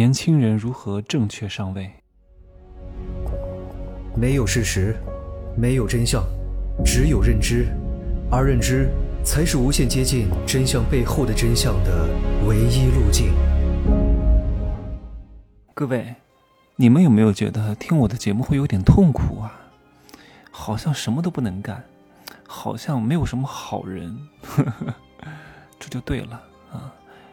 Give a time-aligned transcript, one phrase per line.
[0.00, 1.90] 年轻人如何正确上位？
[4.16, 4.96] 没有事实，
[5.54, 6.24] 没有真相，
[6.82, 7.66] 只有认知，
[8.30, 8.88] 而认知
[9.22, 12.08] 才是无限接近真相背后的真相的
[12.46, 13.34] 唯一路径。
[15.74, 16.14] 各位，
[16.76, 19.52] 你们有没有觉得听我的节目会有点痛苦啊？
[20.50, 21.84] 好像什么都不能干，
[22.48, 24.18] 好像没有什么好人，
[25.78, 26.42] 这就对了
[26.72, 26.90] 啊！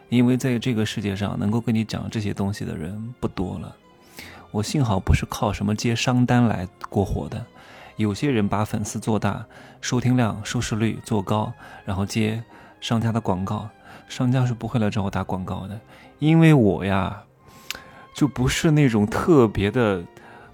[0.08, 3.76] 因为在这个世界上，能够跟你讲这些东西的人不多了。
[4.50, 7.44] 我幸好不是靠什么接商单来过活的，
[7.96, 9.44] 有些人把粉丝做大，
[9.80, 11.52] 收听量、收视率做高，
[11.84, 12.42] 然后接
[12.80, 13.68] 商家的广告，
[14.08, 15.78] 商家是不会来找我打广告的，
[16.18, 17.24] 因为我呀，
[18.14, 20.02] 就不是那种特别的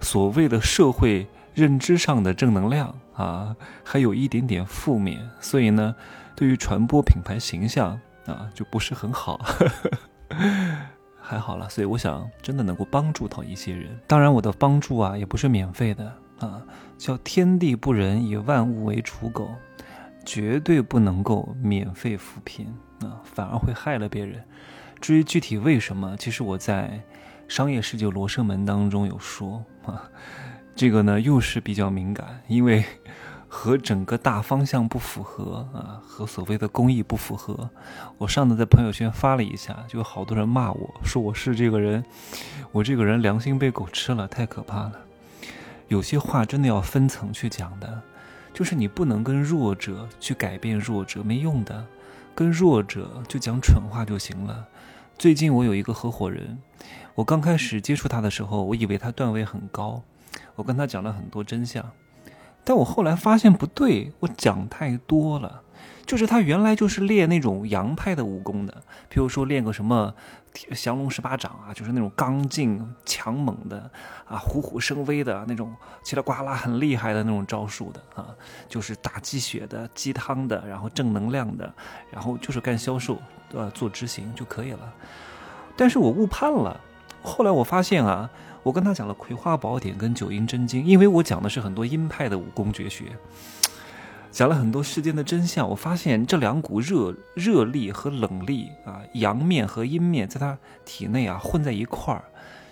[0.00, 5.94] 所谓的社会认知上的正能量啊，还有一点点负面，所以呢，
[6.34, 9.44] 对于传播品牌形象啊，就不是很好。
[11.26, 13.98] 还好了，所以我想真的能够帮助到一些人。
[14.06, 16.62] 当然，我的帮助啊也不是免费的啊，
[16.98, 19.48] 叫天地不仁，以万物为刍狗，
[20.24, 22.66] 绝对不能够免费扶贫
[23.00, 24.42] 啊，反而会害了别人。
[25.00, 27.00] 至于具体为什么，其实我在
[27.52, 30.10] 《商业世界罗生门》当中有说啊，
[30.76, 32.84] 这个呢又是比较敏感，因为。
[33.54, 37.70] 和整个大方向不符合啊，和所谓的公益不符合。
[38.18, 42.04] 我上次在朋友圈发了一下，就好多人骂我说我是这个人，
[42.72, 44.94] 我这个人良心被狗吃了，太可怕了。
[45.86, 48.02] 有些话真的要分层去讲的，
[48.52, 51.86] 就是你不能跟弱者去改变弱者，没用的。
[52.34, 54.66] 跟弱者就讲蠢话就行了。
[55.16, 56.58] 最近我有一个合伙人，
[57.14, 60.02] 我刚开始接触他的时候，我以为他段位很高，
[60.56, 61.88] 我跟他讲了很多真相。
[62.64, 65.60] 但我后来发现不对，我讲太多了。
[66.06, 70.14] 就是他原来就是练那种洋派的武功的，比如说练个什么
[70.74, 73.90] 降龙十八掌啊，就是那种刚劲强猛的
[74.28, 75.74] 啊，虎虎生威的那种，
[76.04, 78.26] 叽里呱啦很厉害的那种招数的啊，
[78.68, 81.72] 就是打鸡血的、鸡汤的，然后正能量的，
[82.10, 83.16] 然后就是干销售，
[83.54, 84.92] 呃，做执行就可以了。
[85.74, 86.78] 但是我误判了，
[87.22, 88.30] 后来我发现啊。
[88.64, 93.04] 我跟他讲了《葵花宝典》跟《九阴真经》，因为我讲的是很多阴派的武功绝学，
[94.32, 95.68] 讲了很多世间的真相。
[95.68, 102.24] 我发现这两股热热力和冷力啊，阳面和阴面，在他体内啊混在一块儿。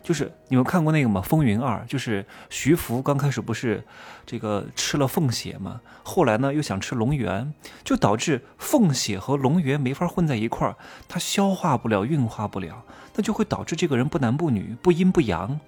[0.02, 1.20] 就是你们看过那个吗？
[1.22, 3.84] 《风云二》就是徐福刚开始不是
[4.26, 7.52] 这个吃了凤血嘛，后来呢又想吃龙元，
[7.84, 10.74] 就导致凤血和龙元没法混在一块儿，
[11.06, 12.82] 他消化不了，运化不了。
[13.14, 15.60] 那就会导致这个人不男不女，不阴不阳，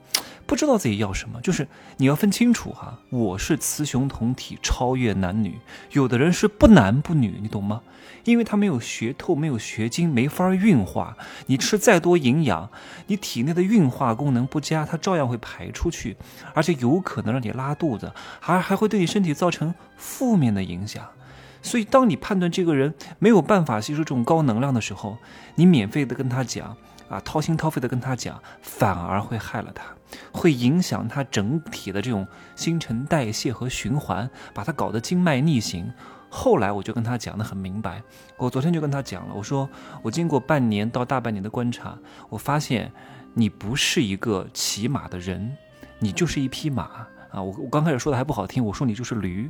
[0.47, 1.41] 不知道自己要什么。
[1.41, 1.67] 就是
[1.97, 5.59] 你要分清楚哈，我是雌雄同体，超越男女。
[5.93, 7.83] 有的人是不男不女，你懂吗？
[8.25, 11.17] 因为他没有学透，没有学精，没法运化。
[11.47, 12.71] 你吃再多营养，
[13.09, 16.17] 你体内的运化功能不佳，它照样会排出去，
[16.55, 21.07] 而且有可能让你拉肚子，还还会对你身体造成负面的影响。
[21.61, 25.19] 所以，当你判断这个人没有办法吸收这种高能量的时候，
[25.57, 26.77] 你免费的跟他讲。
[27.09, 29.85] 啊，掏心掏肺的跟他讲，反而会害了他，
[30.33, 32.27] 会影响他整体的这种
[32.57, 35.93] 新陈代谢和循环，把他搞得经脉逆行。
[36.29, 38.03] 后来我就跟他讲的很明白，
[38.37, 39.69] 我昨天就跟他讲了，我说
[40.03, 41.97] 我经过半年到大半年的观察，
[42.29, 42.91] 我发现
[43.35, 45.57] 你不是一个骑马的人，
[46.01, 47.41] 你就是一匹马啊！
[47.41, 49.49] 我我刚开始说的还不好听，我说你就是驴。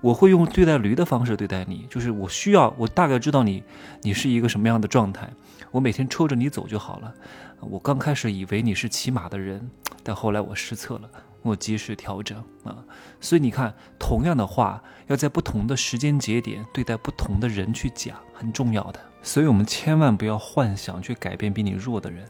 [0.00, 3.62] 我会用对待驴的方式对待你，就是我需要，我大概知道你，
[4.02, 5.28] 你是一个什么样的状态，
[5.70, 7.12] 我每天抽着你走就好了。
[7.60, 9.70] 我刚开始以为你是骑马的人，
[10.02, 11.10] 但后来我失策了，
[11.42, 12.76] 我及时调整啊。
[13.20, 19.00] 所以你看，同样的话，要在不同的时间节点对待不同的人去讲，很重要的。
[19.22, 22.28] 所以我们千万不要幻想去改变比你弱的人，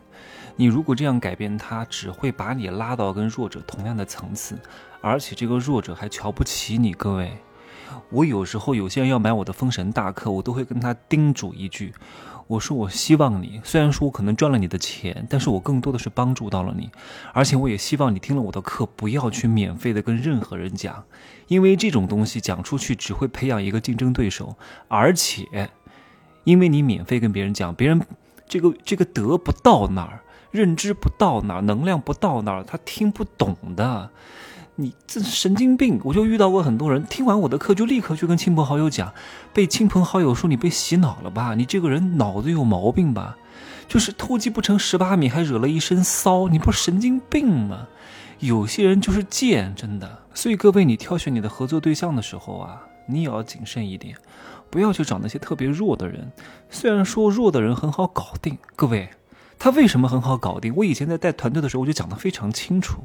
[0.55, 4.57] 你如果这样改变他，只会把你拉到跟弱者同样的层次，
[5.03, 7.37] 而且这个弱者还瞧不起你，各位。
[8.11, 11.93] 我有时候有些人要买我的封神大课，我都会跟他叮嘱一句
[12.47, 16.91] ：“我说我希望你，虽然说我可能赚了你的钱，但是我更多的是帮助到了你，
[17.33, 21.05] 而且我也希望你听了我的课，不要去免费的跟任何人讲，
[21.49, 24.57] 因为这种东西讲出去只会培养一个竞争对手，
[24.89, 25.71] 而且，
[26.45, 28.01] 因为你免费跟别人讲，别人
[28.47, 30.21] 这个这个得不到那儿，
[30.53, 34.11] 认知不到那儿，能量不到那儿，他听不懂的。”
[34.79, 35.99] 你这神经病！
[36.05, 39.11] 我就遇到过很多人，听完我的课就立刻去跟亲朋好友讲，
[39.55, 41.55] 被亲朋好友说你被洗脑了吧？
[41.55, 43.39] 你这个人脑子有毛病吧？
[43.89, 47.87] 就是偷鸡不成蚀把米，还惹了一身骚，你不是神经病吗？
[48.41, 50.25] 有些人就是贱，真的。
[50.35, 54.15] 所以各位，你挑选你的合作对象的时候啊，你也要谨慎一点，
[54.69, 56.31] 不要去找那些特别弱的人。
[56.69, 59.09] 虽然说弱的人很好搞定，各位，
[59.59, 60.75] 他为什么很好搞定？
[60.77, 63.03] 我以前在带团队的时候，我就讲得非常清楚。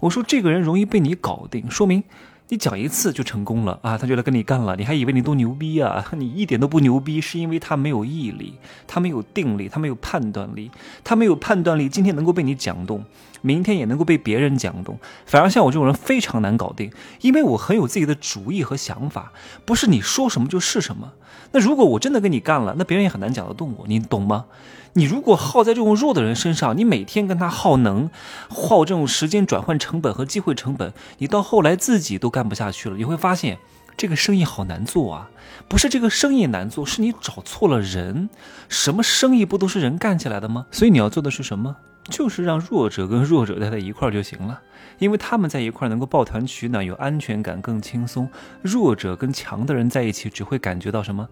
[0.00, 2.04] 我说这个人容易被你搞定，说明。
[2.50, 6.02] 你讲一次就成功了啊，他就来跟你干了，你还以为你多牛逼啊？
[6.16, 8.54] 你一点都不牛逼，是因为他没有毅力，
[8.86, 10.70] 他没有定力，他没有判断力，
[11.04, 13.04] 他没有判断力，今天能够被你讲动，
[13.42, 14.98] 明天也能够被别人讲动。
[15.26, 16.90] 反而像我这种人非常难搞定，
[17.20, 19.30] 因为我很有自己的主意和想法，
[19.66, 21.12] 不是你说什么就是什么。
[21.52, 24.46] 那如果我真的跟你干了，那别人也很难讲得动我，你懂吗？
[24.94, 28.10] 你如果耗在这种弱的人身上，你每天跟他耗能，
[28.48, 32.96] 耗这种时间转换成本和机会成本，你到后来自己都干不下去了。
[32.96, 33.58] 你会发现
[33.96, 35.30] 这个生意好难做啊！
[35.68, 38.28] 不是这个生意难做，是你找错了人。
[38.68, 40.66] 什么生意不都是人干起来的吗？
[40.70, 41.76] 所以你要做的是什么？
[42.08, 44.58] 就是让弱者跟弱者待在一块儿就行了，
[44.98, 48.26] 因为他们在一块儿能够抱团取暖，有安全感，更轻松。
[48.62, 51.28] 弱者跟强的人在一起，只会感觉到什么？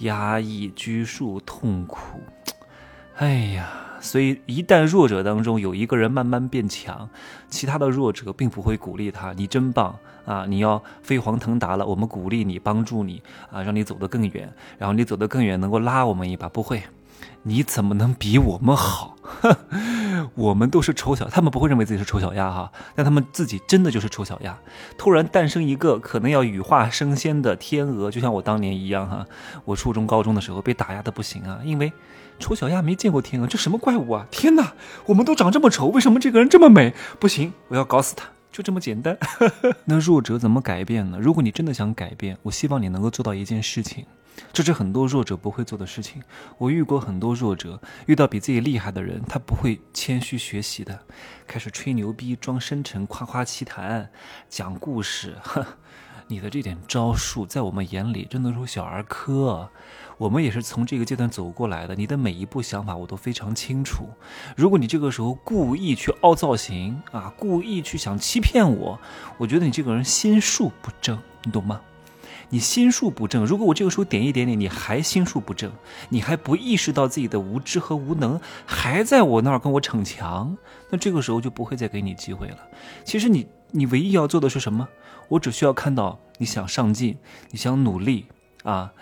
[0.00, 2.20] 压抑、拘束、痛苦。
[3.16, 3.68] 哎呀，
[4.00, 7.08] 所以一旦弱者当中有一个人慢慢变强，
[7.48, 9.32] 其他的弱者并不会鼓励他。
[9.34, 10.44] 你真棒啊！
[10.48, 14.52] 你要飞黄腾达了，我们鼓励你，帮助你啊，让你走得更远。
[14.78, 16.48] 然后你走得更远，能够拉我们一把。
[16.48, 16.82] 不会，
[17.42, 19.16] 你怎么能比我们好？
[20.34, 24.58] 我们都是丑小，他们不会认为自己是丑小鸭哈，但他们自己真的就是丑小鸭。
[24.96, 29.26] 突然诞生一个可能要羽化升仙的天鹅，就像我当年一样哈。
[29.64, 31.92] 我初中高中的时候被打压的不行啊，因为
[32.38, 34.26] 丑小鸭没见过天鹅，这什么怪物啊！
[34.30, 34.72] 天哪，
[35.06, 36.92] 我们都长这么丑，为什么这个人这么美？
[37.20, 39.16] 不行，我要搞死他，就这么简单。
[39.86, 41.18] 那弱者怎么改变呢？
[41.20, 44.04] 如果你真的想改变，我希望你能够做到一件事情。
[44.52, 46.22] 这是很多弱者不会做的事情。
[46.58, 51.00] 我遇过很多弱者，遇到比自己厉害的人，他不会谦虚学习的，
[51.46, 54.10] 开始吹牛逼、装深沉、夸夸其谈、
[54.48, 55.36] 讲故事。
[55.42, 55.64] 哼，
[56.28, 59.70] 你的这点招数，在我们眼里真的是小儿科。
[60.18, 64.08] 我们也是从这个阶段走过来的，你的每一步想法我都非常清楚。
[64.56, 69.00] 如果你这个时候故意去凹造型啊，故意去想欺骗我，
[69.38, 71.80] 我觉得你这个人心术不正，你懂吗？
[72.52, 75.72] 你心术不正，如果我这个时候点一点点，你还心术不正，
[76.10, 80.54] 你还不意识到自己的无知和无能，还在我那儿跟我逞强，
[80.90, 82.58] 那这个时候就不会再给你机会了。
[83.04, 84.86] 其实你，你唯一要做的是什么？
[85.28, 87.16] 我只需要看到你想上进，
[87.52, 88.26] 你想努力
[88.64, 88.92] 啊，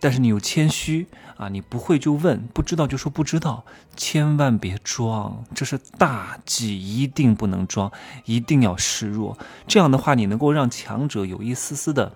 [0.00, 3.66] 但是你又谦虚啊，你不会就问，不知道就说不知道，
[3.96, 7.92] 千万别装，这是大忌，一定不能装，
[8.24, 9.36] 一定要示弱。
[9.66, 12.10] 这样的话，你能够让强者有一丝丝的。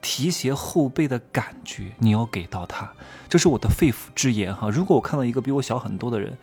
[0.00, 2.92] 提携后辈的感觉，你要给到他，
[3.28, 4.70] 这是我的肺腑之言哈。
[4.70, 6.36] 如果我看到一个比我小很多的人，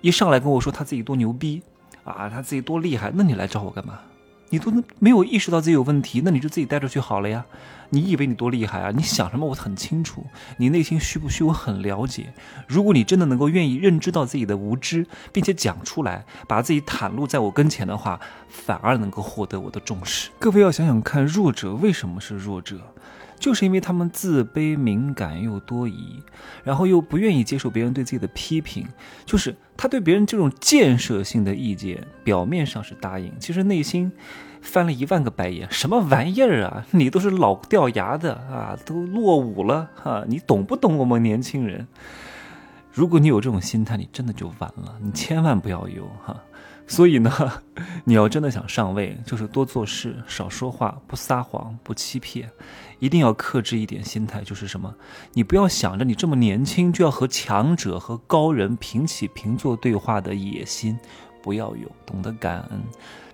[0.00, 1.62] 一上来跟我说他自己多牛逼
[2.04, 3.98] 啊，他自己多厉害，那你来找我干嘛？
[4.52, 7.42] 你都没有意识到自己有问题，那你就自己带着去好了呀。
[7.88, 8.90] 你以为你多厉害啊？
[8.94, 9.46] 你想什么？
[9.46, 10.26] 我很清楚，
[10.58, 11.42] 你内心虚不虚？
[11.42, 12.34] 我很了解。
[12.68, 20.28] 如果你真的能够愿意认知到自己的无知，并且讲出来，把自己袒露在我跟前的话，反而能够获得我的重视。
[20.38, 22.78] 各位要想想看，弱者为什么是弱者？
[23.42, 26.22] 就是因为他们自卑、敏感又多疑，
[26.62, 28.86] 然后又不愿意接受别人对自己的批评。
[29.26, 34.12] 就是他对别人这种建设性的意见，表面上是答应，其实内心。
[34.62, 36.86] 翻了一万个白眼，什么玩意儿啊！
[36.92, 40.24] 你都是老掉牙的啊，都落伍了哈！
[40.28, 41.88] 你懂不懂我们年轻人？
[42.92, 46.40] 如果你有这种心态，你真的就完了，你千万不要有哈。
[46.86, 47.30] 所以呢，
[48.04, 52.50] 你要真的想上位，就是多做事，少说话，不撒谎，不欺骗，
[52.98, 54.94] 一定要克制一点心态，就是什么？
[55.32, 60.98] 你不要想着你这么年轻就要和强者和高人平起平坐对话的野心。
[61.42, 62.80] 不要有懂得感恩，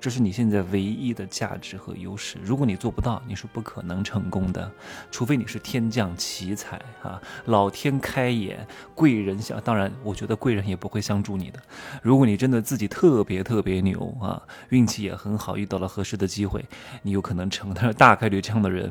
[0.00, 2.38] 这是你现在唯一的价值和优势。
[2.42, 4.70] 如果你做不到，你是不可能成功的。
[5.10, 9.60] 除非你是天降奇才啊，老天开眼，贵人相。
[9.60, 11.60] 当然，我觉得贵人也不会相助你的。
[12.02, 16.64] 如果你真的自己特别特别牛啊，运气也很好，遇到了合适的机会，
[17.02, 17.74] 你有可能成。
[17.74, 18.90] 但是大概率这样的人。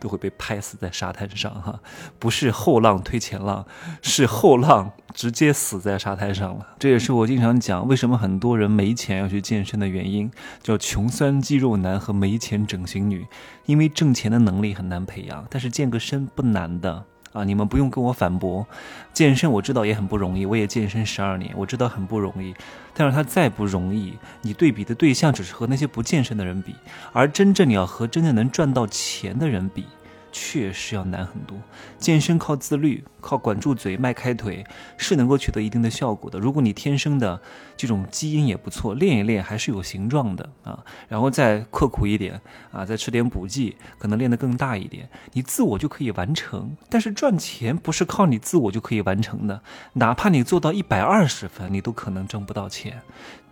[0.00, 1.80] 都会被拍死在沙滩上，哈，
[2.18, 3.66] 不是后浪推前浪，
[4.02, 6.66] 是后浪直接死在沙滩上了。
[6.78, 10.30] 这也是我经常讲，为什么很多人没钱要去健身的原因，
[10.62, 13.26] 叫穷酸肌肉男和没钱整形女，
[13.66, 17.04] 因为挣钱的能力很难培养，但是健个身不难的。
[17.32, 18.66] 啊，你们不用跟我反驳，
[19.12, 22.54] 健身我知道也很不容易，我也健身十二年，我知道很不容易。
[22.94, 26.74] 但是它再不容易，你对比的对象只是和那些不健身的人比，
[27.12, 29.86] 而真正你要和真正能赚到钱的人比，
[30.32, 31.56] 确实要难很多。
[31.98, 34.64] 健身靠自律，靠管住嘴、迈开腿
[34.96, 36.38] 是能够取得一定的效果的。
[36.38, 37.40] 如果你天生的
[37.76, 40.82] 这种基因也不错，练一练还是有形状的啊。
[41.08, 42.40] 然后再刻苦一点
[42.72, 46.76] 啊，再吃点补剂，可能练得更大一点，你自我就可以完成。
[46.88, 49.62] 但是赚钱不是靠你自我就可以完成的，
[49.92, 53.02] 哪怕你做到一百二十分，你都可能挣不到钱。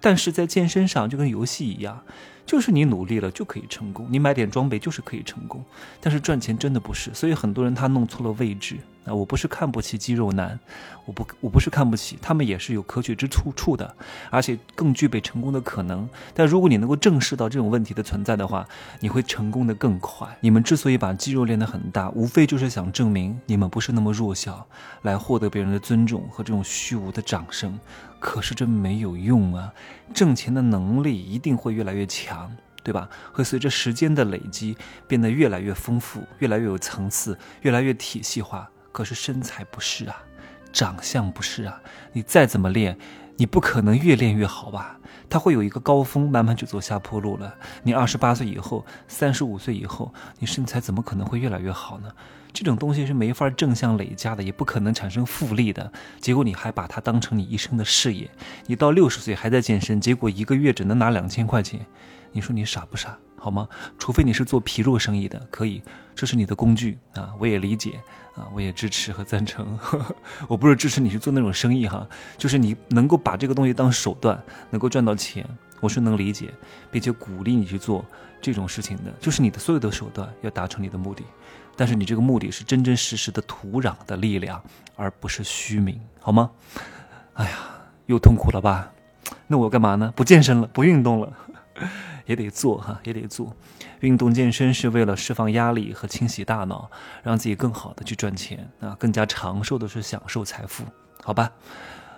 [0.01, 2.03] 但是在健身上就跟游戏一样。
[2.51, 5.65] 就是你努力了就可以成功，你买点装备就是可以成功，
[6.01, 8.77] 但是赚钱真的不是，所以很多人他弄错了位置
[9.15, 10.59] 我不是看不起肌肉男，
[11.05, 13.95] 我不我不是看不起，他们也是有可取之处处的，
[14.31, 16.09] 而且更具备成功的可能。
[16.35, 18.67] 但如果你能够正视到这种问题的存在的话，
[19.01, 20.29] 你会成功的更快。
[20.41, 24.67] 你们之所以把肌肉练得很大，无非就是想证明你们不是那么弱小，
[25.03, 27.79] 来获得别人的尊重和这种虚无的掌声。
[28.19, 29.73] 可是这没有用啊！
[30.13, 33.09] 挣钱的能力一定会越来越强，对吧？
[33.33, 34.77] 会随着时间的累积
[35.09, 38.69] 变得越来越丰富，越来越有层次，越来越体系化。
[38.93, 40.17] 可是身材不是啊，
[40.73, 41.81] 长相不是啊，
[42.13, 42.99] 你再怎么练，
[43.37, 44.99] 你不可能越练越好吧？
[45.29, 47.55] 它会有一个高峰，慢慢就走下坡路了。
[47.85, 52.11] 你二十八岁以后，三十五岁以后，你身材怎么可能会越来越好呢？
[52.53, 55.93] 这种东西是没法正向累加的，也不可能产生复利的。
[56.19, 58.29] 结果你还把它当成你一生的事业，
[58.67, 61.87] 你到六十岁还在健身，结果一个月只能拿两千块钱，
[62.33, 63.17] 你说你傻不傻？
[63.41, 63.67] 好吗？
[63.99, 65.83] 除非你是做皮肉生意的，可以，
[66.15, 67.99] 这是你的工具啊，我也理解
[68.37, 69.79] 啊，我也支持和赞成。
[70.47, 72.07] 我不是支持你去做那种生意哈，
[72.37, 75.45] 就是你能够把这个东西当手段，能够赚到钱，
[75.81, 76.53] 我是能理解，
[76.91, 78.05] 并且鼓励你去做
[78.43, 81.25] 这种事情的，就是你的所有的手段要达成你的目的。
[81.77, 84.63] 但是你这个目的是真真实实的土壤的力量，
[84.97, 86.51] 而不是虚名，好吗？
[87.33, 87.59] 哎呀，
[88.05, 88.93] 又痛苦了吧？
[89.47, 90.13] 那我干嘛呢？
[90.15, 91.33] 不健身了，不运动了，
[92.31, 93.53] 也得做哈，也得做。
[93.99, 96.89] 运动健身是为了释放压力和清洗大脑，
[97.25, 100.85] 让自己更好的去赚钱啊，更加长寿的是享受财富，
[101.25, 101.51] 好吧？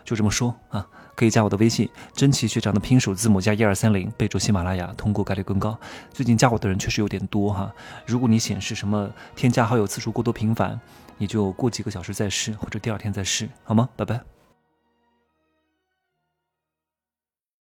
[0.05, 0.87] 就这么说啊。
[1.15, 5.79] 可以加我的微信，真奇学长的拼手字母加一二三零，备注喜马拉雅，通过概率更高。
[6.11, 7.73] 最近加我的人确实有点多哈，
[8.07, 10.79] 如果你显示什么添加好友次数过多频繁，
[11.19, 13.89] 你就过几个小时再试，或者第二天再试，好吗？
[13.97, 14.32] 拜拜。